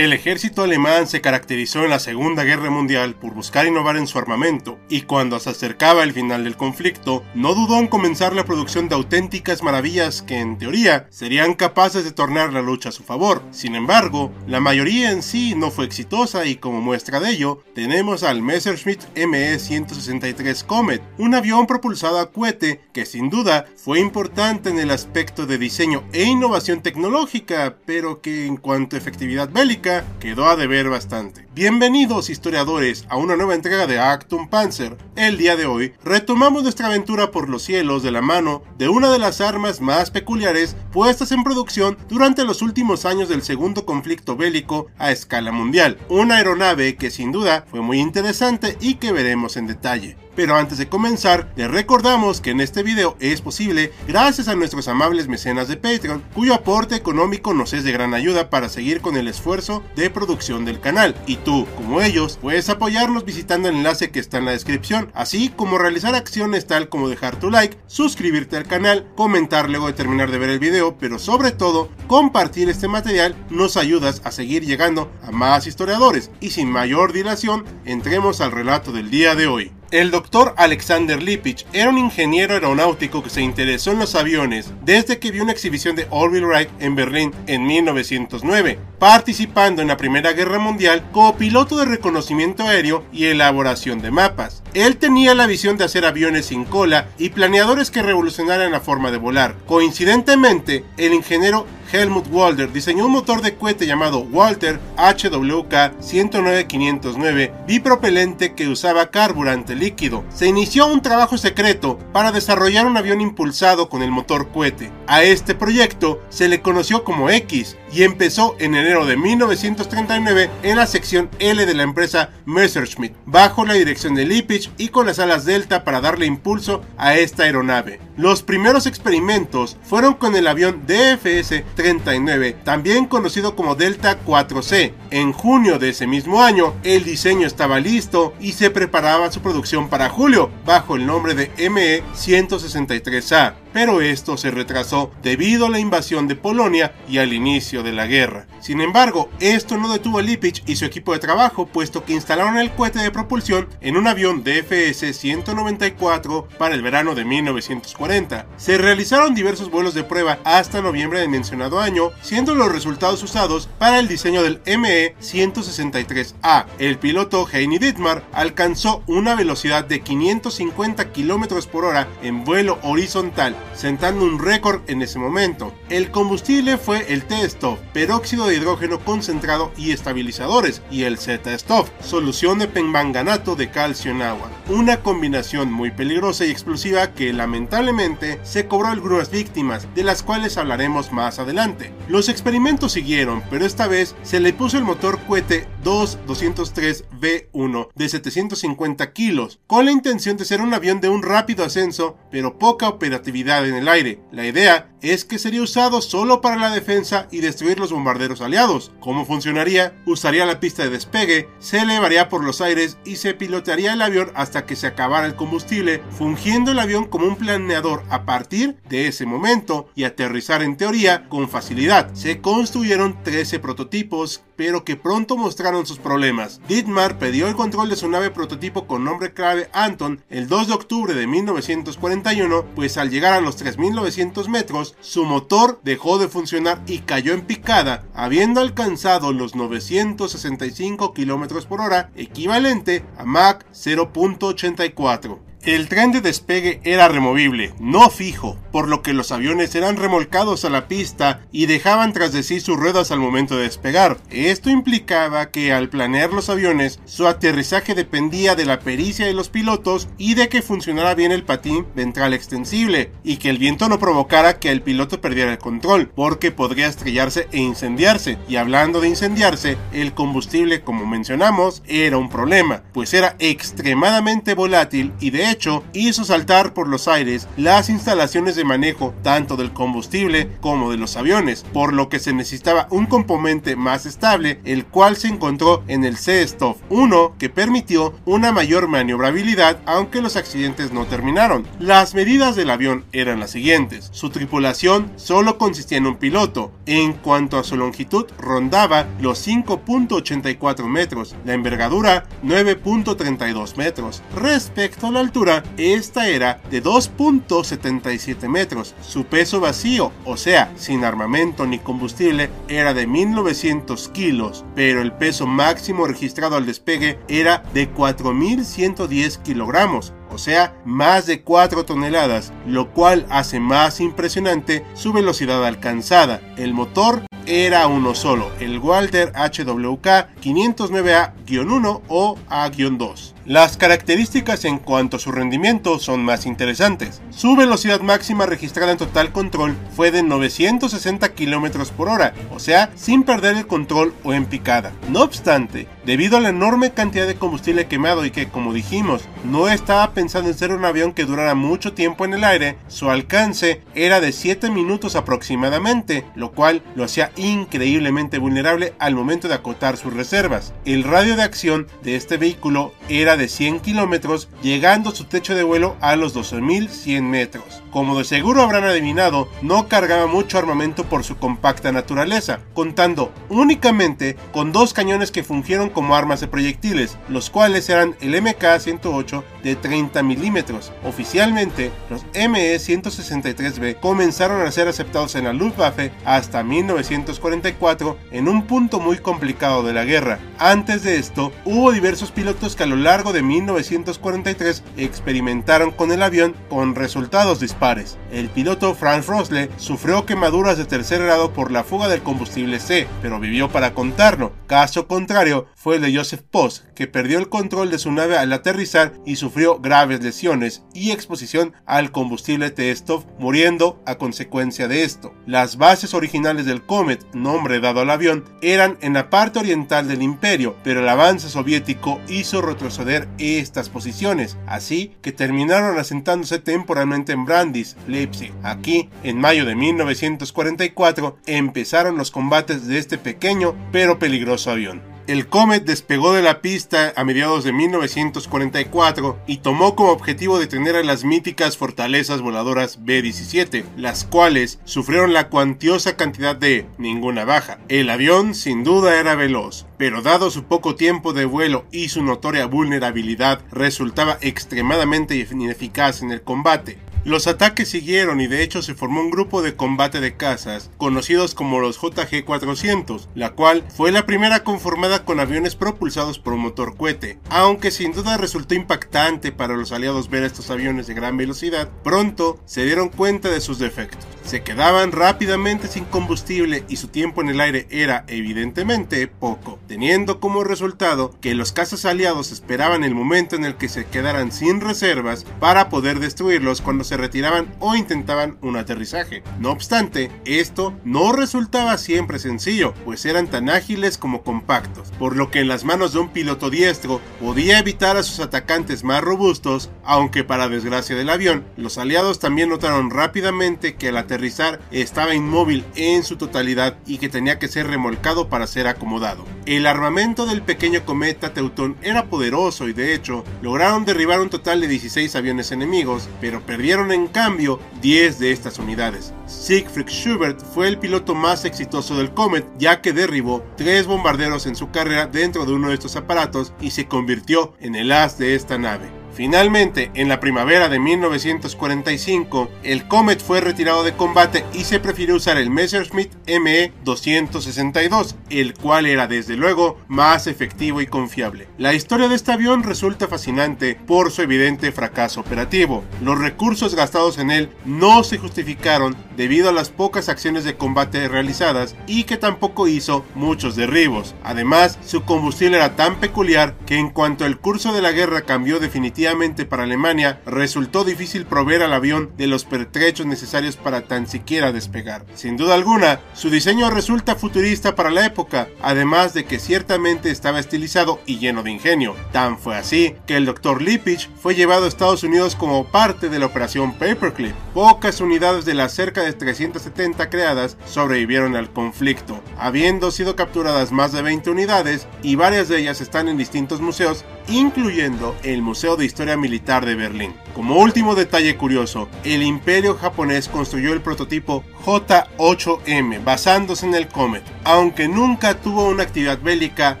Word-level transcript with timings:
El 0.00 0.14
ejército 0.14 0.62
alemán 0.62 1.06
se 1.06 1.20
caracterizó 1.20 1.84
en 1.84 1.90
la 1.90 1.98
Segunda 1.98 2.42
Guerra 2.42 2.70
Mundial 2.70 3.16
por 3.16 3.34
buscar 3.34 3.66
innovar 3.66 3.98
en 3.98 4.06
su 4.06 4.16
armamento, 4.16 4.78
y 4.88 5.02
cuando 5.02 5.38
se 5.38 5.50
acercaba 5.50 6.04
el 6.04 6.14
final 6.14 6.44
del 6.44 6.56
conflicto, 6.56 7.22
no 7.34 7.54
dudó 7.54 7.78
en 7.78 7.86
comenzar 7.86 8.34
la 8.34 8.46
producción 8.46 8.88
de 8.88 8.94
auténticas 8.94 9.62
maravillas 9.62 10.22
que, 10.22 10.38
en 10.38 10.56
teoría, 10.56 11.06
serían 11.10 11.52
capaces 11.52 12.02
de 12.02 12.12
tornar 12.12 12.50
la 12.54 12.62
lucha 12.62 12.88
a 12.88 12.92
su 12.92 13.02
favor. 13.02 13.42
Sin 13.50 13.74
embargo, 13.74 14.32
la 14.46 14.58
mayoría 14.58 15.10
en 15.10 15.22
sí 15.22 15.54
no 15.54 15.70
fue 15.70 15.84
exitosa 15.84 16.46
y 16.46 16.56
como 16.56 16.80
muestra 16.80 17.20
de 17.20 17.32
ello, 17.32 17.62
tenemos 17.74 18.22
al 18.22 18.40
Messerschmitt 18.40 19.02
ME-163 19.14 20.64
Comet, 20.64 21.02
un 21.18 21.34
avión 21.34 21.66
propulsado 21.66 22.20
a 22.20 22.32
cohete 22.32 22.80
que 22.94 23.04
sin 23.04 23.28
duda 23.28 23.66
fue 23.76 24.00
importante 24.00 24.70
en 24.70 24.78
el 24.78 24.92
aspecto 24.92 25.44
de 25.44 25.58
diseño 25.58 26.04
e 26.14 26.22
innovación 26.22 26.80
tecnológica, 26.80 27.76
pero 27.84 28.22
que 28.22 28.46
en 28.46 28.56
cuanto 28.56 28.96
a 28.96 28.98
efectividad 28.98 29.50
bélica, 29.50 29.89
quedó 30.18 30.46
a 30.48 30.56
deber 30.56 30.88
bastante. 30.88 31.46
Bienvenidos 31.54 32.30
historiadores 32.30 33.04
a 33.08 33.16
una 33.16 33.36
nueva 33.36 33.54
entrega 33.54 33.86
de 33.86 33.98
Actum 33.98 34.48
Panzer. 34.48 34.96
El 35.16 35.36
día 35.36 35.56
de 35.56 35.66
hoy 35.66 35.92
retomamos 36.04 36.62
nuestra 36.62 36.86
aventura 36.86 37.30
por 37.30 37.48
los 37.48 37.62
cielos 37.62 38.02
de 38.02 38.10
la 38.10 38.22
mano 38.22 38.62
de 38.78 38.88
una 38.88 39.10
de 39.10 39.18
las 39.18 39.40
armas 39.40 39.80
más 39.80 40.10
peculiares 40.10 40.76
puestas 40.92 41.32
en 41.32 41.44
producción 41.44 41.98
durante 42.08 42.44
los 42.44 42.62
últimos 42.62 43.04
años 43.04 43.28
del 43.28 43.42
segundo 43.42 43.84
conflicto 43.84 44.36
bélico 44.36 44.86
a 44.98 45.10
escala 45.10 45.52
mundial, 45.52 45.98
una 46.08 46.36
aeronave 46.36 46.96
que 46.96 47.10
sin 47.10 47.32
duda 47.32 47.64
fue 47.70 47.80
muy 47.80 47.98
interesante 48.00 48.76
y 48.80 48.94
que 48.94 49.12
veremos 49.12 49.56
en 49.56 49.66
detalle. 49.66 50.16
Pero 50.36 50.56
antes 50.56 50.78
de 50.78 50.88
comenzar, 50.88 51.52
les 51.56 51.70
recordamos 51.70 52.40
que 52.40 52.50
en 52.50 52.60
este 52.60 52.82
video 52.82 53.16
es 53.20 53.40
posible 53.40 53.92
gracias 54.06 54.48
a 54.48 54.54
nuestros 54.54 54.88
amables 54.88 55.28
mecenas 55.28 55.68
de 55.68 55.76
Patreon, 55.76 56.22
cuyo 56.34 56.54
aporte 56.54 56.94
económico 56.94 57.52
nos 57.54 57.72
es 57.72 57.84
de 57.84 57.92
gran 57.92 58.14
ayuda 58.14 58.50
para 58.50 58.68
seguir 58.68 59.00
con 59.00 59.16
el 59.16 59.28
esfuerzo 59.28 59.82
de 59.96 60.10
producción 60.10 60.64
del 60.64 60.80
canal. 60.80 61.14
Y 61.26 61.36
tú, 61.36 61.66
como 61.76 62.00
ellos, 62.00 62.38
puedes 62.40 62.68
apoyarnos 62.68 63.24
visitando 63.24 63.68
el 63.68 63.76
enlace 63.76 64.10
que 64.10 64.20
está 64.20 64.38
en 64.38 64.44
la 64.44 64.52
descripción, 64.52 65.10
así 65.14 65.50
como 65.50 65.78
realizar 65.78 66.14
acciones 66.14 66.66
tal 66.66 66.88
como 66.88 67.08
dejar 67.08 67.36
tu 67.36 67.50
like, 67.50 67.76
suscribirte 67.86 68.56
al 68.56 68.66
canal, 68.66 69.06
comentar 69.16 69.68
luego 69.68 69.86
de 69.88 69.92
terminar 69.94 70.30
de 70.30 70.38
ver 70.38 70.50
el 70.50 70.58
video, 70.58 70.96
pero 70.98 71.18
sobre 71.18 71.50
todo, 71.50 71.90
compartir 72.06 72.68
este 72.68 72.88
material 72.88 73.34
nos 73.50 73.76
ayudas 73.76 74.22
a 74.24 74.32
seguir 74.32 74.64
llegando 74.64 75.10
a 75.22 75.30
más 75.30 75.66
historiadores. 75.66 76.30
Y 76.40 76.50
sin 76.50 76.70
mayor 76.70 77.12
dilación, 77.12 77.64
entremos 77.84 78.40
al 78.40 78.52
relato 78.52 78.92
del 78.92 79.10
día 79.10 79.34
de 79.34 79.46
hoy. 79.46 79.72
El 79.90 80.12
doctor 80.12 80.54
Alexander 80.56 81.20
Lipich 81.20 81.66
era 81.72 81.90
un 81.90 81.98
ingeniero 81.98 82.54
aeronáutico 82.54 83.24
que 83.24 83.30
se 83.30 83.42
interesó 83.42 83.90
en 83.90 83.98
los 83.98 84.14
aviones 84.14 84.72
desde 84.84 85.18
que 85.18 85.32
vio 85.32 85.42
una 85.42 85.50
exhibición 85.50 85.96
de 85.96 86.06
Orville 86.10 86.46
Wright 86.46 86.68
en 86.78 86.94
Berlín 86.94 87.34
en 87.48 87.66
1909, 87.66 88.78
participando 89.00 89.82
en 89.82 89.88
la 89.88 89.96
Primera 89.96 90.32
Guerra 90.32 90.60
Mundial 90.60 91.02
como 91.10 91.36
piloto 91.36 91.76
de 91.76 91.86
reconocimiento 91.86 92.62
aéreo 92.62 93.04
y 93.12 93.24
elaboración 93.24 94.00
de 94.00 94.12
mapas. 94.12 94.62
Él 94.74 94.96
tenía 94.96 95.34
la 95.34 95.48
visión 95.48 95.76
de 95.76 95.82
hacer 95.82 96.04
aviones 96.04 96.46
sin 96.46 96.64
cola 96.64 97.08
y 97.18 97.30
planeadores 97.30 97.90
que 97.90 98.02
revolucionaran 98.02 98.70
la 98.70 98.78
forma 98.78 99.10
de 99.10 99.18
volar. 99.18 99.56
Coincidentemente, 99.66 100.84
el 100.98 101.14
ingeniero 101.14 101.66
Helmut 101.92 102.26
Walter 102.30 102.72
diseñó 102.72 103.06
un 103.06 103.12
motor 103.12 103.42
de 103.42 103.56
cohete 103.56 103.86
llamado 103.86 104.20
Walter 104.20 104.78
HWK 104.96 106.00
109509 106.00 107.52
bipropelente 107.66 108.54
que 108.54 108.68
usaba 108.68 109.10
carburante 109.10 109.74
líquido. 109.74 110.24
Se 110.32 110.46
inició 110.46 110.86
un 110.86 111.02
trabajo 111.02 111.36
secreto 111.36 111.98
para 112.12 112.32
desarrollar 112.32 112.86
un 112.86 112.96
avión 112.96 113.20
impulsado 113.20 113.88
con 113.88 114.02
el 114.02 114.10
motor 114.10 114.48
cohete. 114.52 114.92
A 115.06 115.22
este 115.22 115.54
proyecto 115.54 116.22
se 116.28 116.48
le 116.48 116.62
conoció 116.62 117.02
como 117.02 117.30
X 117.30 117.76
y 117.92 118.02
empezó 118.02 118.56
en 118.58 118.74
enero 118.74 119.06
de 119.06 119.16
1939 119.16 120.50
en 120.62 120.76
la 120.76 120.86
sección 120.86 121.30
L 121.38 121.64
de 121.64 121.74
la 121.74 121.82
empresa 121.82 122.30
Messerschmitt, 122.46 123.14
bajo 123.26 123.64
la 123.64 123.74
dirección 123.74 124.14
de 124.14 124.26
Lipich 124.26 124.70
y 124.78 124.88
con 124.88 125.06
las 125.06 125.18
alas 125.18 125.44
Delta 125.44 125.84
para 125.84 126.00
darle 126.00 126.26
impulso 126.26 126.82
a 126.96 127.14
esta 127.14 127.44
aeronave. 127.44 128.00
Los 128.16 128.42
primeros 128.42 128.86
experimentos 128.86 129.76
fueron 129.82 130.14
con 130.14 130.36
el 130.36 130.46
avión 130.46 130.82
DFS 130.86 131.64
39, 131.74 132.56
también 132.64 133.06
conocido 133.06 133.56
como 133.56 133.74
Delta 133.74 134.18
4C. 134.24 134.92
En 135.10 135.32
junio 135.32 135.78
de 135.78 135.90
ese 135.90 136.06
mismo 136.06 136.42
año, 136.42 136.74
el 136.82 137.04
diseño 137.04 137.46
estaba 137.46 137.80
listo 137.80 138.34
y 138.40 138.52
se 138.52 138.70
preparaba 138.70 139.32
su 139.32 139.40
producción 139.40 139.88
para 139.88 140.10
julio, 140.10 140.50
bajo 140.66 140.96
el 140.96 141.06
nombre 141.06 141.34
de 141.34 141.50
ME 141.70 142.02
163A 142.14 143.54
pero 143.72 144.00
esto 144.00 144.36
se 144.36 144.50
retrasó 144.50 145.10
debido 145.22 145.66
a 145.66 145.70
la 145.70 145.78
invasión 145.78 146.26
de 146.28 146.36
Polonia 146.36 146.92
y 147.08 147.18
al 147.18 147.32
inicio 147.32 147.82
de 147.82 147.92
la 147.92 148.06
guerra. 148.06 148.46
Sin 148.60 148.80
embargo, 148.80 149.30
esto 149.40 149.78
no 149.78 149.92
detuvo 149.92 150.18
a 150.18 150.22
Lipich 150.22 150.62
y 150.66 150.76
su 150.76 150.84
equipo 150.84 151.12
de 151.12 151.18
trabajo, 151.18 151.66
puesto 151.66 152.04
que 152.04 152.12
instalaron 152.12 152.58
el 152.58 152.70
cohete 152.72 152.98
de 152.98 153.10
propulsión 153.10 153.68
en 153.80 153.96
un 153.96 154.06
avión 154.06 154.44
DFS-194 154.44 156.46
para 156.58 156.74
el 156.74 156.82
verano 156.82 157.14
de 157.14 157.24
1940. 157.24 158.46
Se 158.56 158.76
realizaron 158.78 159.34
diversos 159.34 159.70
vuelos 159.70 159.94
de 159.94 160.04
prueba 160.04 160.38
hasta 160.44 160.82
noviembre 160.82 161.20
del 161.20 161.30
mencionado 161.30 161.80
año, 161.80 162.10
siendo 162.22 162.54
los 162.54 162.72
resultados 162.72 163.22
usados 163.22 163.68
para 163.78 163.98
el 163.98 164.08
diseño 164.08 164.42
del 164.42 164.60
ME-163A. 164.64 166.66
El 166.78 166.98
piloto 166.98 167.46
Heini 167.50 167.78
Dittmar 167.78 168.24
alcanzó 168.32 169.02
una 169.06 169.34
velocidad 169.34 169.84
de 169.84 170.00
550 170.00 171.12
km 171.12 171.66
por 171.66 171.84
hora 171.84 172.08
en 172.22 172.44
vuelo 172.44 172.78
horizontal 172.82 173.56
sentando 173.74 174.24
un 174.24 174.38
récord 174.38 174.80
en 174.88 175.02
ese 175.02 175.18
momento. 175.18 175.74
El 175.88 176.10
combustible 176.10 176.78
fue 176.78 177.12
el 177.12 177.24
T-Stop, 177.24 177.78
peróxido 177.92 178.46
de 178.46 178.56
hidrógeno 178.56 179.00
concentrado 179.00 179.72
y 179.76 179.90
estabilizadores, 179.92 180.82
y 180.90 181.04
el 181.04 181.18
Z-Stop, 181.18 181.88
solución 182.02 182.58
de 182.58 182.68
penmanganato 182.68 183.56
de 183.56 183.70
calcio 183.70 184.10
en 184.10 184.22
agua. 184.22 184.50
Una 184.68 185.02
combinación 185.02 185.72
muy 185.72 185.90
peligrosa 185.90 186.44
y 186.44 186.50
explosiva 186.50 187.14
que 187.14 187.32
lamentablemente 187.32 188.38
se 188.42 188.66
cobró 188.66 188.88
algunas 188.88 189.30
víctimas, 189.30 189.88
de 189.94 190.04
las 190.04 190.22
cuales 190.22 190.58
hablaremos 190.58 191.12
más 191.12 191.38
adelante. 191.38 191.92
Los 192.08 192.28
experimentos 192.28 192.92
siguieron, 192.92 193.42
pero 193.50 193.66
esta 193.66 193.86
vez 193.86 194.16
se 194.22 194.40
le 194.40 194.52
puso 194.52 194.76
el 194.78 194.84
motor 194.84 195.18
cohete 195.26 195.66
2-203V1 195.84 197.88
de 197.94 198.08
750 198.08 199.12
kilos, 199.12 199.60
con 199.66 199.84
la 199.84 199.92
intención 199.92 200.36
de 200.36 200.44
ser 200.44 200.60
un 200.60 200.74
avión 200.74 201.00
de 201.00 201.08
un 201.08 201.22
rápido 201.22 201.64
ascenso, 201.64 202.16
pero 202.30 202.58
poca 202.58 202.88
operatividad 202.88 203.49
en 203.58 203.74
el 203.74 203.88
aire. 203.88 204.20
La 204.30 204.46
idea 204.46 204.90
es 205.02 205.24
que 205.24 205.38
sería 205.38 205.62
usado 205.62 206.02
solo 206.02 206.40
para 206.40 206.56
la 206.56 206.70
defensa 206.70 207.26
y 207.30 207.40
destruir 207.40 207.78
los 207.78 207.92
bombarderos 207.92 208.40
aliados. 208.40 208.92
¿Cómo 209.00 209.24
funcionaría? 209.24 209.94
Usaría 210.06 210.46
la 210.46 210.60
pista 210.60 210.82
de 210.82 210.90
despegue, 210.90 211.48
se 211.58 211.80
elevaría 211.80 212.28
por 212.28 212.44
los 212.44 212.60
aires 212.60 212.98
y 213.04 213.16
se 213.16 213.34
pilotearía 213.34 213.94
el 213.94 214.02
avión 214.02 214.30
hasta 214.34 214.66
que 214.66 214.76
se 214.76 214.86
acabara 214.86 215.26
el 215.26 215.36
combustible, 215.36 216.02
fungiendo 216.10 216.72
el 216.72 216.78
avión 216.78 217.06
como 217.06 217.26
un 217.26 217.36
planeador 217.36 218.04
a 218.10 218.24
partir 218.24 218.76
de 218.88 219.08
ese 219.08 219.26
momento 219.26 219.88
y 219.94 220.04
aterrizar 220.04 220.62
en 220.62 220.76
teoría 220.76 221.28
con 221.28 221.48
facilidad. 221.48 222.12
Se 222.14 222.40
construyeron 222.40 223.22
13 223.22 223.58
prototipos, 223.58 224.42
pero 224.60 224.84
que 224.84 224.94
pronto 224.94 225.38
mostraron 225.38 225.86
sus 225.86 225.96
problemas. 225.96 226.60
Dietmar 226.68 227.18
pidió 227.18 227.48
el 227.48 227.54
control 227.54 227.88
de 227.88 227.96
su 227.96 228.10
nave 228.10 228.30
prototipo 228.30 228.86
con 228.86 229.04
nombre 229.04 229.32
clave 229.32 229.70
Anton 229.72 230.22
el 230.28 230.48
2 230.48 230.68
de 230.68 230.74
octubre 230.74 231.14
de 231.14 231.26
1941, 231.26 232.66
pues 232.74 232.98
al 232.98 233.08
llegar 233.08 233.32
a 233.32 233.40
los 233.40 233.58
3.900 233.58 234.48
metros, 234.48 234.96
su 235.00 235.24
motor 235.24 235.80
dejó 235.82 236.18
de 236.18 236.28
funcionar 236.28 236.82
y 236.86 236.98
cayó 236.98 237.32
en 237.32 237.46
picada, 237.46 238.04
habiendo 238.12 238.60
alcanzado 238.60 239.32
los 239.32 239.54
965 239.54 241.14
km 241.14 241.64
por 241.64 241.80
hora, 241.80 242.10
equivalente 242.14 243.02
a 243.16 243.24
Mach 243.24 243.62
0.84. 243.72 245.49
El 245.62 245.88
tren 245.88 246.10
de 246.10 246.22
despegue 246.22 246.80
era 246.84 247.06
removible, 247.08 247.74
no 247.78 248.08
fijo, 248.08 248.56
por 248.72 248.88
lo 248.88 249.02
que 249.02 249.12
los 249.12 249.30
aviones 249.30 249.74
eran 249.74 249.98
remolcados 249.98 250.64
a 250.64 250.70
la 250.70 250.88
pista 250.88 251.42
y 251.52 251.66
dejaban 251.66 252.14
tras 252.14 252.32
de 252.32 252.42
sí 252.42 252.60
sus 252.60 252.78
ruedas 252.78 253.10
al 253.10 253.18
momento 253.18 253.58
de 253.58 253.64
despegar. 253.64 254.16
Esto 254.30 254.70
implicaba 254.70 255.50
que 255.50 255.74
al 255.74 255.90
planear 255.90 256.32
los 256.32 256.48
aviones, 256.48 256.98
su 257.04 257.26
aterrizaje 257.26 257.94
dependía 257.94 258.54
de 258.54 258.64
la 258.64 258.80
pericia 258.80 259.26
de 259.26 259.34
los 259.34 259.50
pilotos 259.50 260.08
y 260.16 260.32
de 260.32 260.48
que 260.48 260.62
funcionara 260.62 261.14
bien 261.14 261.30
el 261.30 261.44
patín 261.44 261.86
ventral 261.94 262.32
extensible, 262.32 263.12
y 263.22 263.36
que 263.36 263.50
el 263.50 263.58
viento 263.58 263.90
no 263.90 263.98
provocara 263.98 264.58
que 264.58 264.70
el 264.70 264.80
piloto 264.80 265.20
perdiera 265.20 265.52
el 265.52 265.58
control, 265.58 266.08
porque 266.08 266.52
podría 266.52 266.86
estrellarse 266.86 267.48
e 267.52 267.58
incendiarse. 267.58 268.38
Y 268.48 268.56
hablando 268.56 269.02
de 269.02 269.08
incendiarse, 269.08 269.76
el 269.92 270.14
combustible, 270.14 270.80
como 270.80 271.04
mencionamos, 271.04 271.82
era 271.86 272.16
un 272.16 272.30
problema, 272.30 272.82
pues 272.94 273.12
era 273.12 273.36
extremadamente 273.38 274.54
volátil 274.54 275.12
y 275.20 275.28
de 275.28 275.49
hecho 275.50 275.84
hizo 275.92 276.24
saltar 276.24 276.72
por 276.74 276.88
los 276.88 277.08
aires 277.08 277.48
las 277.56 277.88
instalaciones 277.88 278.56
de 278.56 278.64
manejo 278.64 279.14
tanto 279.22 279.56
del 279.56 279.72
combustible 279.72 280.50
como 280.60 280.90
de 280.90 280.96
los 280.96 281.16
aviones, 281.16 281.64
por 281.72 281.92
lo 281.92 282.08
que 282.08 282.18
se 282.18 282.32
necesitaba 282.32 282.86
un 282.90 283.06
componente 283.06 283.76
más 283.76 284.06
estable, 284.06 284.60
el 284.64 284.86
cual 284.86 285.16
se 285.16 285.28
encontró 285.28 285.82
en 285.88 286.04
el 286.04 286.16
C-Stoff 286.16 286.78
1 286.88 287.34
que 287.38 287.48
permitió 287.50 288.14
una 288.24 288.52
mayor 288.52 288.88
maniobrabilidad 288.88 289.78
aunque 289.86 290.22
los 290.22 290.36
accidentes 290.36 290.92
no 290.92 291.06
terminaron. 291.06 291.66
Las 291.78 292.14
medidas 292.14 292.56
del 292.56 292.70
avión 292.70 293.04
eran 293.12 293.40
las 293.40 293.50
siguientes, 293.50 294.08
su 294.12 294.30
tripulación 294.30 295.10
solo 295.16 295.58
consistía 295.58 295.98
en 295.98 296.06
un 296.06 296.16
piloto, 296.16 296.72
en 296.86 297.12
cuanto 297.14 297.58
a 297.58 297.64
su 297.64 297.76
longitud 297.76 298.26
rondaba 298.38 299.06
los 299.20 299.46
5.84 299.46 300.86
metros, 300.86 301.34
la 301.44 301.54
envergadura 301.54 302.24
9.32 302.44 303.76
metros. 303.76 304.22
Respecto 304.34 305.06
a 305.06 305.10
la 305.10 305.20
altura 305.20 305.39
esta 305.78 306.28
era 306.28 306.60
de 306.70 306.82
2.77 306.82 308.48
metros. 308.48 308.94
Su 309.00 309.24
peso 309.24 309.60
vacío, 309.60 310.12
o 310.24 310.36
sea, 310.36 310.72
sin 310.76 311.04
armamento 311.04 311.66
ni 311.66 311.78
combustible, 311.78 312.50
era 312.68 312.92
de 312.92 313.06
1900 313.06 314.08
kilos, 314.10 314.64
pero 314.74 315.00
el 315.00 315.12
peso 315.12 315.46
máximo 315.46 316.06
registrado 316.06 316.56
al 316.56 316.66
despegue 316.66 317.18
era 317.28 317.62
de 317.72 317.88
4110 317.88 319.38
kilogramos, 319.38 320.12
o 320.30 320.36
sea, 320.36 320.74
más 320.84 321.26
de 321.26 321.42
4 321.42 321.84
toneladas, 321.84 322.52
lo 322.66 322.90
cual 322.90 323.26
hace 323.30 323.60
más 323.60 324.00
impresionante 324.00 324.84
su 324.94 325.12
velocidad 325.12 325.64
alcanzada. 325.64 326.40
El 326.56 326.74
motor 326.74 327.22
era 327.46 327.86
uno 327.86 328.14
solo, 328.14 328.50
el 328.60 328.78
Walter 328.78 329.32
HWK 329.34 330.06
509A-1 330.42 332.02
o 332.08 332.38
A-2. 332.48 333.32
Las 333.46 333.78
características 333.78 334.66
en 334.66 334.78
cuanto 334.78 335.16
a 335.16 335.20
su 335.20 335.32
rendimiento 335.32 335.98
son 335.98 336.22
más 336.22 336.44
interesantes. 336.44 337.22
Su 337.30 337.56
velocidad 337.56 338.00
máxima 338.00 338.44
registrada 338.44 338.92
en 338.92 338.98
total 338.98 339.32
control 339.32 339.74
fue 339.96 340.10
de 340.10 340.22
960 340.22 341.30
km 341.30 341.90
por 341.92 342.10
hora, 342.10 342.34
o 342.50 342.58
sea, 342.58 342.90
sin 342.96 343.22
perder 343.22 343.56
el 343.56 343.66
control 343.66 344.12
o 344.24 344.34
en 344.34 344.44
picada. 344.44 344.92
No 345.08 345.22
obstante, 345.22 345.88
debido 346.04 346.36
a 346.36 346.40
la 346.40 346.50
enorme 346.50 346.92
cantidad 346.92 347.26
de 347.26 347.36
combustible 347.36 347.86
quemado 347.86 348.26
y 348.26 348.30
que, 348.30 348.48
como 348.48 348.74
dijimos, 348.74 349.22
no 349.44 349.68
estaba 349.68 350.12
pensando 350.12 350.50
en 350.50 350.56
ser 350.56 350.72
un 350.72 350.84
avión 350.84 351.14
que 351.14 351.24
durara 351.24 351.54
mucho 351.54 351.94
tiempo 351.94 352.26
en 352.26 352.34
el 352.34 352.44
aire, 352.44 352.76
su 352.88 353.10
alcance 353.10 353.80
era 353.94 354.20
de 354.20 354.32
7 354.32 354.68
minutos 354.68 355.16
aproximadamente, 355.16 356.26
lo 356.34 356.52
cual 356.52 356.82
lo 356.94 357.04
hacía 357.04 357.32
increíblemente 357.36 358.38
vulnerable 358.38 358.92
al 358.98 359.14
momento 359.14 359.48
de 359.48 359.54
acotar 359.54 359.96
sus 359.96 360.12
reservas. 360.12 360.74
El 360.84 361.04
radio 361.04 361.36
de 361.36 361.42
acción 361.42 361.86
de 362.02 362.16
este 362.16 362.36
vehículo 362.36 362.92
era 363.08 363.36
de 363.40 363.48
100 363.48 363.80
kilómetros, 363.80 364.48
llegando 364.62 365.10
su 365.10 365.24
techo 365.24 365.54
de 365.54 365.64
vuelo 365.64 365.96
a 366.00 366.14
los 366.14 366.36
12.100 366.36 367.22
metros. 367.22 367.82
Como 367.90 368.18
de 368.18 368.24
seguro 368.24 368.62
habrán 368.62 368.84
adivinado, 368.84 369.48
no 369.62 369.88
cargaba 369.88 370.26
mucho 370.26 370.58
armamento 370.58 371.04
por 371.04 371.24
su 371.24 371.38
compacta 371.38 371.90
naturaleza, 371.90 372.60
contando 372.74 373.32
únicamente 373.48 374.36
con 374.52 374.72
dos 374.72 374.92
cañones 374.92 375.32
que 375.32 375.42
fungieron 375.42 375.90
como 375.90 376.14
armas 376.14 376.40
de 376.40 376.46
proyectiles, 376.46 377.18
los 377.28 377.50
cuales 377.50 377.88
eran 377.88 378.16
el 378.20 378.34
MK-108 378.34 379.42
de 379.64 379.76
30 379.76 380.22
milímetros. 380.22 380.92
Oficialmente, 381.04 381.90
los 382.08 382.24
ME-163B 382.34 383.98
comenzaron 383.98 384.66
a 384.66 384.70
ser 384.70 384.86
aceptados 384.86 385.34
en 385.34 385.44
la 385.44 385.52
Luftwaffe 385.52 386.12
hasta 386.24 386.62
1944 386.62 388.18
en 388.30 388.48
un 388.48 388.66
punto 388.66 389.00
muy 389.00 389.18
complicado 389.18 389.82
de 389.82 389.92
la 389.92 390.04
guerra. 390.04 390.38
Antes 390.58 391.02
de 391.02 391.16
esto, 391.16 391.52
hubo 391.64 391.92
diversos 391.92 392.30
pilotos 392.30 392.76
que 392.76 392.84
a 392.84 392.86
lo 392.86 392.96
largo 392.96 393.19
de 393.20 393.42
1943 393.42 394.82
experimentaron 394.96 395.90
con 395.90 396.10
el 396.10 396.22
avión 396.22 396.54
con 396.70 396.94
resultados 396.94 397.60
dispares. 397.60 398.16
El 398.32 398.48
piloto 398.48 398.94
Franz 398.94 399.26
Rosle 399.26 399.68
sufrió 399.76 400.24
quemaduras 400.24 400.78
de 400.78 400.86
tercer 400.86 401.22
grado 401.22 401.52
por 401.52 401.70
la 401.70 401.84
fuga 401.84 402.08
del 402.08 402.22
combustible 402.22 402.80
C, 402.80 403.06
pero 403.20 403.38
vivió 403.38 403.68
para 403.68 403.92
contarlo. 403.92 404.52
Caso 404.66 405.06
contrario 405.06 405.66
fue 405.80 405.96
el 405.96 406.02
de 406.02 406.14
Joseph 406.14 406.42
Post, 406.42 406.84
que 406.94 407.06
perdió 407.06 407.38
el 407.38 407.48
control 407.48 407.90
de 407.90 407.98
su 407.98 408.12
nave 408.12 408.36
al 408.36 408.52
aterrizar 408.52 409.14
y 409.24 409.36
sufrió 409.36 409.78
graves 409.78 410.22
lesiones 410.22 410.82
y 410.92 411.10
exposición 411.10 411.72
al 411.86 412.12
combustible 412.12 412.70
Testov, 412.70 413.24
muriendo 413.38 413.98
a 414.04 414.16
consecuencia 414.16 414.88
de 414.88 415.04
esto. 415.04 415.32
Las 415.46 415.78
bases 415.78 416.12
originales 416.12 416.66
del 416.66 416.84
Comet, 416.84 417.24
nombre 417.32 417.80
dado 417.80 418.00
al 418.00 418.10
avión, 418.10 418.44
eran 418.60 418.98
en 419.00 419.14
la 419.14 419.30
parte 419.30 419.58
oriental 419.58 420.06
del 420.06 420.20
imperio, 420.20 420.76
pero 420.84 421.00
el 421.00 421.08
avance 421.08 421.48
soviético 421.48 422.20
hizo 422.28 422.60
retroceder 422.60 423.26
estas 423.38 423.88
posiciones, 423.88 424.58
así 424.66 425.14
que 425.22 425.32
terminaron 425.32 425.98
asentándose 425.98 426.58
temporalmente 426.58 427.32
en 427.32 427.46
Brandis, 427.46 427.96
Leipzig. 428.06 428.52
Aquí, 428.62 429.08
en 429.22 429.38
mayo 429.38 429.64
de 429.64 429.76
1944, 429.76 431.38
empezaron 431.46 432.18
los 432.18 432.30
combates 432.30 432.86
de 432.86 432.98
este 432.98 433.16
pequeño 433.16 433.74
pero 433.92 434.18
peligroso 434.18 434.70
avión. 434.70 435.19
El 435.26 435.46
Comet 435.46 435.84
despegó 435.84 436.32
de 436.32 436.42
la 436.42 436.60
pista 436.60 437.12
a 437.14 437.24
mediados 437.24 437.62
de 437.62 437.72
1944 437.72 439.38
y 439.46 439.58
tomó 439.58 439.94
como 439.94 440.10
objetivo 440.10 440.58
detener 440.58 440.96
a 440.96 441.04
las 441.04 441.24
míticas 441.24 441.76
fortalezas 441.76 442.40
voladoras 442.40 443.04
B-17, 443.04 443.84
las 443.96 444.24
cuales 444.24 444.80
sufrieron 444.84 445.32
la 445.32 445.48
cuantiosa 445.48 446.16
cantidad 446.16 446.56
de 446.56 446.86
ninguna 446.98 447.44
baja. 447.44 447.78
El 447.88 448.10
avión 448.10 448.54
sin 448.54 448.82
duda 448.82 449.20
era 449.20 449.34
veloz, 449.36 449.86
pero 449.98 450.22
dado 450.22 450.50
su 450.50 450.64
poco 450.64 450.96
tiempo 450.96 451.32
de 451.32 451.44
vuelo 451.44 451.84
y 451.92 452.08
su 452.08 452.22
notoria 452.24 452.66
vulnerabilidad, 452.66 453.60
resultaba 453.70 454.38
extremadamente 454.40 455.36
ineficaz 455.36 456.22
en 456.22 456.32
el 456.32 456.42
combate. 456.42 456.98
Los 457.22 457.46
ataques 457.46 457.90
siguieron 457.90 458.40
y 458.40 458.46
de 458.46 458.62
hecho 458.62 458.80
se 458.80 458.94
formó 458.94 459.20
un 459.20 459.30
grupo 459.30 459.60
de 459.60 459.76
combate 459.76 460.20
de 460.20 460.36
cazas, 460.36 460.90
conocidos 460.96 461.54
como 461.54 461.78
los 461.78 462.00
JG-400, 462.00 463.26
la 463.34 463.50
cual 463.50 463.84
fue 463.94 464.10
la 464.10 464.24
primera 464.24 464.64
conformada 464.64 465.26
con 465.26 465.38
aviones 465.38 465.76
propulsados 465.76 466.38
por 466.38 466.56
motor 466.56 466.96
cohete. 466.96 467.38
Aunque 467.50 467.90
sin 467.90 468.12
duda 468.12 468.38
resultó 468.38 468.74
impactante 468.74 469.52
para 469.52 469.76
los 469.76 469.92
aliados 469.92 470.30
ver 470.30 470.44
estos 470.44 470.70
aviones 470.70 471.08
de 471.08 471.14
gran 471.14 471.36
velocidad, 471.36 471.90
pronto 472.02 472.58
se 472.64 472.86
dieron 472.86 473.10
cuenta 473.10 473.50
de 473.50 473.60
sus 473.60 473.78
defectos. 473.78 474.26
Se 474.42 474.62
quedaban 474.62 475.12
rápidamente 475.12 475.88
sin 475.88 476.06
combustible 476.06 476.84
y 476.88 476.96
su 476.96 477.08
tiempo 477.08 477.42
en 477.42 477.50
el 477.50 477.60
aire 477.60 477.86
era 477.90 478.24
evidentemente 478.28 479.28
poco, 479.28 479.78
teniendo 479.86 480.40
como 480.40 480.64
resultado 480.64 481.34
que 481.42 481.54
los 481.54 481.72
cazas 481.72 482.06
aliados 482.06 482.50
esperaban 482.50 483.04
el 483.04 483.14
momento 483.14 483.56
en 483.56 483.66
el 483.66 483.76
que 483.76 483.90
se 483.90 484.06
quedaran 484.06 484.52
sin 484.52 484.80
reservas 484.80 485.44
para 485.60 485.90
poder 485.90 486.18
destruirlos 486.18 486.80
cuando 486.80 487.04
se 487.10 487.16
retiraban 487.16 487.74
o 487.80 487.96
intentaban 487.96 488.56
un 488.62 488.76
aterrizaje. 488.76 489.42
No 489.58 489.72
obstante, 489.72 490.30
esto 490.44 490.94
no 491.02 491.32
resultaba 491.32 491.98
siempre 491.98 492.38
sencillo, 492.38 492.94
pues 493.04 493.24
eran 493.26 493.48
tan 493.48 493.68
ágiles 493.68 494.16
como 494.16 494.44
compactos, 494.44 495.10
por 495.18 495.34
lo 495.34 495.50
que 495.50 495.58
en 495.58 495.66
las 495.66 495.82
manos 495.82 496.12
de 496.12 496.20
un 496.20 496.28
piloto 496.28 496.70
diestro 496.70 497.20
podía 497.40 497.80
evitar 497.80 498.16
a 498.16 498.22
sus 498.22 498.38
atacantes 498.38 499.02
más 499.02 499.22
robustos, 499.22 499.90
aunque 500.04 500.44
para 500.44 500.68
desgracia 500.68 501.16
del 501.16 501.30
avión, 501.30 501.64
los 501.76 501.98
aliados 501.98 502.38
también 502.38 502.68
notaron 502.68 503.10
rápidamente 503.10 503.96
que 503.96 504.10
el 504.10 504.16
aterrizar 504.16 504.78
estaba 504.92 505.34
inmóvil 505.34 505.84
en 505.96 506.22
su 506.22 506.36
totalidad 506.36 506.96
y 507.06 507.18
que 507.18 507.28
tenía 507.28 507.58
que 507.58 507.66
ser 507.66 507.88
remolcado 507.88 508.48
para 508.48 508.68
ser 508.68 508.86
acomodado. 508.86 509.44
El 509.66 509.88
armamento 509.88 510.46
del 510.46 510.62
pequeño 510.62 511.04
cometa 511.04 511.52
Teutón 511.52 511.96
era 512.02 512.26
poderoso 512.26 512.86
y 512.86 512.92
de 512.92 513.14
hecho 513.14 513.44
lograron 513.62 514.04
derribar 514.04 514.40
un 514.40 514.48
total 514.48 514.80
de 514.80 514.86
16 514.86 515.34
aviones 515.34 515.72
enemigos, 515.72 516.28
pero 516.40 516.60
perdieron 516.60 516.99
en 517.08 517.26
cambio 517.26 517.80
10 518.02 518.38
de 518.38 518.52
estas 518.52 518.78
unidades. 518.78 519.32
Siegfried 519.46 520.08
Schubert 520.08 520.60
fue 520.60 520.88
el 520.88 520.98
piloto 520.98 521.34
más 521.34 521.64
exitoso 521.64 522.16
del 522.16 522.32
Comet, 522.32 522.66
ya 522.78 523.00
que 523.00 523.12
derribó 523.12 523.64
tres 523.76 524.06
bombarderos 524.06 524.66
en 524.66 524.76
su 524.76 524.90
carrera 524.90 525.26
dentro 525.26 525.64
de 525.64 525.72
uno 525.72 525.88
de 525.88 525.94
estos 525.94 526.16
aparatos 526.16 526.72
y 526.80 526.90
se 526.90 527.08
convirtió 527.08 527.72
en 527.80 527.94
el 527.94 528.12
as 528.12 528.38
de 528.38 528.54
esta 528.54 528.78
nave. 528.78 529.19
Finalmente, 529.40 530.10
en 530.12 530.28
la 530.28 530.38
primavera 530.38 530.90
de 530.90 530.98
1945, 530.98 532.68
el 532.82 533.08
Comet 533.08 533.42
fue 533.42 533.62
retirado 533.62 534.04
de 534.04 534.12
combate 534.12 534.66
y 534.74 534.84
se 534.84 535.00
prefirió 535.00 535.36
usar 535.36 535.56
el 535.56 535.70
Messerschmitt 535.70 536.30
ME 536.46 536.92
262, 537.04 538.36
el 538.50 538.74
cual 538.74 539.06
era 539.06 539.26
desde 539.28 539.56
luego 539.56 539.96
más 540.08 540.46
efectivo 540.46 541.00
y 541.00 541.06
confiable. 541.06 541.68
La 541.78 541.94
historia 541.94 542.28
de 542.28 542.34
este 542.34 542.52
avión 542.52 542.82
resulta 542.82 543.28
fascinante 543.28 543.94
por 543.94 544.30
su 544.30 544.42
evidente 544.42 544.92
fracaso 544.92 545.40
operativo. 545.40 546.04
Los 546.20 546.38
recursos 546.38 546.94
gastados 546.94 547.38
en 547.38 547.50
él 547.50 547.70
no 547.86 548.22
se 548.24 548.36
justificaron 548.36 549.16
debido 549.38 549.70
a 549.70 549.72
las 549.72 549.88
pocas 549.88 550.28
acciones 550.28 550.64
de 550.64 550.76
combate 550.76 551.28
realizadas 551.28 551.96
y 552.06 552.24
que 552.24 552.36
tampoco 552.36 552.88
hizo 552.88 553.24
muchos 553.34 553.74
derribos. 553.74 554.34
Además, 554.44 554.98
su 555.02 555.22
combustible 555.22 555.78
era 555.78 555.96
tan 555.96 556.20
peculiar 556.20 556.74
que 556.84 556.98
en 556.98 557.08
cuanto 557.08 557.46
el 557.46 557.56
curso 557.56 557.94
de 557.94 558.02
la 558.02 558.12
guerra 558.12 558.42
cambió 558.42 558.78
definitivamente 558.80 559.29
para 559.68 559.84
Alemania, 559.84 560.40
resultó 560.44 561.04
difícil 561.04 561.46
proveer 561.46 561.82
al 561.82 561.92
avión 561.92 562.32
de 562.36 562.48
los 562.48 562.64
pertrechos 562.64 563.26
necesarios 563.26 563.76
para 563.76 564.02
tan 564.02 564.26
siquiera 564.26 564.72
despegar. 564.72 565.24
Sin 565.34 565.56
duda 565.56 565.74
alguna, 565.74 566.18
su 566.34 566.50
diseño 566.50 566.90
resulta 566.90 567.36
futurista 567.36 567.94
para 567.94 568.10
la 568.10 568.26
época, 568.26 568.68
además 568.82 569.32
de 569.32 569.44
que 569.44 569.60
ciertamente 569.60 570.30
estaba 570.30 570.58
estilizado 570.58 571.20
y 571.26 571.38
lleno 571.38 571.62
de 571.62 571.70
ingenio. 571.70 572.16
Tan 572.32 572.58
fue 572.58 572.76
así 572.76 573.14
que 573.26 573.36
el 573.36 573.46
Dr. 573.46 573.80
Lipich 573.80 574.28
fue 574.40 574.56
llevado 574.56 574.84
a 574.84 574.88
Estados 574.88 575.22
Unidos 575.22 575.54
como 575.54 575.86
parte 575.86 576.28
de 576.28 576.40
la 576.40 576.46
operación 576.46 576.92
Paperclip. 576.94 577.54
Pocas 577.72 578.20
unidades 578.20 578.64
de 578.64 578.74
las 578.74 578.92
cerca 578.92 579.22
de 579.22 579.32
370 579.32 580.28
creadas 580.28 580.76
sobrevivieron 580.86 581.54
al 581.54 581.72
conflicto, 581.72 582.42
habiendo 582.58 583.12
sido 583.12 583.36
capturadas 583.36 583.92
más 583.92 584.10
de 584.10 584.22
20 584.22 584.50
unidades 584.50 585.06
y 585.22 585.36
varias 585.36 585.68
de 585.68 585.78
ellas 585.78 586.00
están 586.00 586.26
en 586.28 586.36
distintos 586.36 586.80
museos, 586.80 587.24
incluyendo 587.50 588.36
el 588.42 588.62
Museo 588.62 588.96
de 588.96 589.04
Historia 589.04 589.36
Militar 589.36 589.84
de 589.84 589.94
Berlín. 589.96 590.32
Como 590.54 590.78
último 590.78 591.14
detalle 591.14 591.56
curioso, 591.56 592.08
el 592.24 592.42
imperio 592.42 592.96
japonés 592.96 593.48
construyó 593.48 593.92
el 593.92 594.02
prototipo 594.02 594.64
J-8M 594.84 596.24
basándose 596.24 596.86
en 596.86 596.94
el 596.94 597.08
Comet. 597.08 597.44
Aunque 597.64 598.08
nunca 598.08 598.54
tuvo 598.54 598.88
una 598.88 599.04
actividad 599.04 599.40
bélica, 599.40 599.98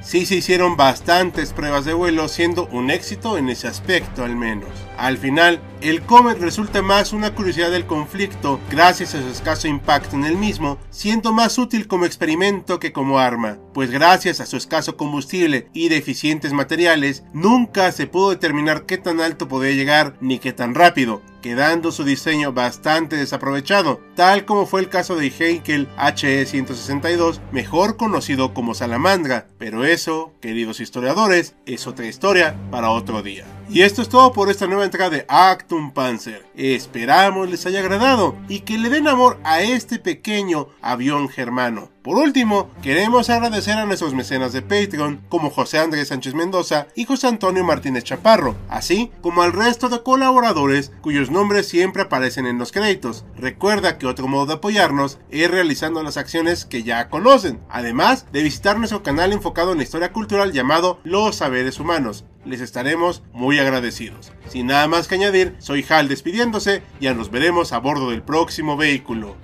sí 0.00 0.26
se 0.26 0.36
hicieron 0.36 0.76
bastantes 0.76 1.52
pruebas 1.52 1.84
de 1.84 1.94
vuelo 1.94 2.28
siendo 2.28 2.66
un 2.68 2.90
éxito 2.90 3.36
en 3.36 3.48
ese 3.48 3.66
aspecto 3.66 4.24
al 4.24 4.36
menos. 4.36 4.68
Al 4.96 5.18
final, 5.18 5.60
el 5.80 6.02
Comet 6.02 6.38
resulta 6.38 6.82
más 6.82 7.12
una 7.12 7.34
curiosidad 7.34 7.70
del 7.70 7.86
conflicto 7.86 8.58
gracias 8.70 9.14
a 9.14 9.22
su 9.22 9.28
escaso 9.28 9.68
impacto 9.68 10.16
en 10.16 10.24
el 10.24 10.36
mismo, 10.36 10.78
siendo 10.90 11.32
más 11.32 11.56
útil 11.58 11.86
como 11.86 12.04
experimento 12.04 12.80
que 12.80 12.92
como 12.92 13.18
arma, 13.18 13.58
pues 13.74 13.90
gracias 13.90 14.40
a 14.40 14.46
su 14.46 14.56
escaso 14.56 14.96
combustible 14.96 15.68
y 15.72 15.88
deficientes 15.88 16.52
materiales, 16.52 17.22
nunca 17.32 17.92
se 17.92 18.06
pudo 18.06 18.30
determinar 18.30 18.86
qué 18.86 18.98
tan 18.98 19.20
alto 19.20 19.46
podía 19.46 19.72
llegar 19.72 20.16
ni 20.28 20.38
qué 20.38 20.52
tan 20.52 20.74
rápido, 20.74 21.22
quedando 21.42 21.90
su 21.90 22.04
diseño 22.04 22.52
bastante 22.52 23.16
desaprovechado, 23.16 24.00
tal 24.14 24.44
como 24.44 24.66
fue 24.66 24.80
el 24.80 24.88
caso 24.88 25.16
de 25.16 25.32
Heinkel 25.36 25.88
HE-162, 25.96 27.40
mejor 27.50 27.96
conocido 27.96 28.54
como 28.54 28.74
Salamandra, 28.74 29.48
pero 29.58 29.84
eso, 29.84 30.34
queridos 30.40 30.80
historiadores, 30.80 31.56
es 31.66 31.86
otra 31.86 32.06
historia 32.06 32.54
para 32.70 32.90
otro 32.90 33.22
día. 33.22 33.46
Y 33.70 33.82
esto 33.82 34.00
es 34.00 34.08
todo 34.08 34.32
por 34.32 34.48
esta 34.48 34.66
nueva 34.66 34.86
entrega 34.86 35.10
de 35.10 35.26
Actum 35.28 35.92
Panzer. 35.92 36.46
Esperamos 36.54 37.50
les 37.50 37.66
haya 37.66 37.80
agradado 37.80 38.34
y 38.48 38.60
que 38.60 38.78
le 38.78 38.88
den 38.88 39.06
amor 39.06 39.38
a 39.44 39.60
este 39.60 39.98
pequeño 39.98 40.68
avión 40.80 41.28
germano. 41.28 41.90
Por 42.02 42.16
último, 42.16 42.70
queremos 42.80 43.28
agradecer 43.28 43.76
a 43.76 43.84
nuestros 43.84 44.14
mecenas 44.14 44.54
de 44.54 44.62
Patreon, 44.62 45.20
como 45.28 45.50
José 45.50 45.78
Andrés 45.78 46.08
Sánchez 46.08 46.32
Mendoza 46.32 46.86
y 46.94 47.04
José 47.04 47.26
Antonio 47.26 47.62
Martínez 47.62 48.04
Chaparro, 48.04 48.56
así 48.70 49.10
como 49.20 49.42
al 49.42 49.52
resto 49.52 49.90
de 49.90 50.02
colaboradores 50.02 50.90
cuyos 51.02 51.30
nombres 51.30 51.68
siempre 51.68 52.00
aparecen 52.00 52.46
en 52.46 52.56
los 52.56 52.72
créditos. 52.72 53.26
Recuerda 53.36 53.98
que 53.98 54.06
otro 54.06 54.26
modo 54.28 54.46
de 54.46 54.54
apoyarnos 54.54 55.18
es 55.30 55.50
realizando 55.50 56.02
las 56.02 56.16
acciones 56.16 56.64
que 56.64 56.84
ya 56.84 57.10
conocen, 57.10 57.60
además 57.68 58.24
de 58.32 58.42
visitar 58.42 58.78
nuestro 58.78 59.02
canal 59.02 59.34
enfocado 59.34 59.72
en 59.72 59.78
la 59.78 59.84
historia 59.84 60.10
cultural 60.10 60.52
llamado 60.52 61.00
Los 61.04 61.36
Saberes 61.36 61.78
Humanos 61.78 62.24
les 62.48 62.60
estaremos 62.60 63.22
muy 63.32 63.58
agradecidos. 63.58 64.32
Sin 64.48 64.66
nada 64.66 64.88
más 64.88 65.06
que 65.06 65.16
añadir, 65.16 65.54
soy 65.58 65.84
Hal 65.88 66.08
despidiéndose, 66.08 66.82
ya 67.00 67.14
nos 67.14 67.30
veremos 67.30 67.72
a 67.72 67.78
bordo 67.78 68.10
del 68.10 68.22
próximo 68.22 68.76
vehículo. 68.76 69.36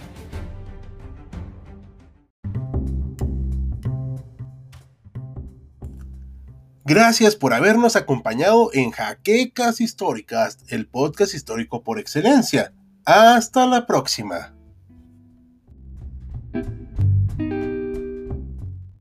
Gracias 6.86 7.34
por 7.34 7.54
habernos 7.54 7.96
acompañado 7.96 8.70
en 8.74 8.90
Jaquecas 8.90 9.80
Históricas, 9.80 10.58
el 10.68 10.86
podcast 10.86 11.32
histórico 11.32 11.82
por 11.82 11.98
excelencia. 11.98 12.74
Hasta 13.06 13.66
la 13.66 13.86
próxima. 13.86 14.53